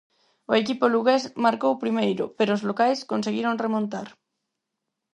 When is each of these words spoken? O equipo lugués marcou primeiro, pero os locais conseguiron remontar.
O 0.51 0.53
equipo 0.61 0.85
lugués 0.93 1.23
marcou 1.45 1.73
primeiro, 1.83 2.23
pero 2.37 2.51
os 2.57 2.65
locais 2.69 2.99
conseguiron 3.11 3.61
remontar. 3.65 4.07